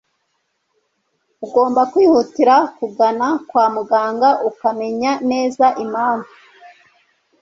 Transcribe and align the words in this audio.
ugomba 1.45 1.81
kwihutira 1.91 2.55
kugana 2.77 3.27
kwa 3.49 3.65
muganga 3.75 4.29
ukamenya 4.49 5.11
neza 5.29 5.65
impamvu 5.83 6.31